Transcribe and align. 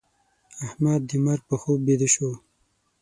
احمد 0.65 1.01
د 1.09 1.11
مرګ 1.25 1.43
په 1.49 1.55
خوب 1.61 1.79
بيده 1.85 2.07
شو. 2.13 2.31